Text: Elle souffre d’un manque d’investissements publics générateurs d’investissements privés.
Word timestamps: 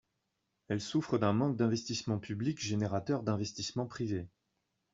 Elle 0.67 0.81
souffre 0.81 1.19
d’un 1.19 1.31
manque 1.31 1.57
d’investissements 1.57 2.17
publics 2.17 2.59
générateurs 2.59 3.21
d’investissements 3.21 3.85
privés. 3.85 4.27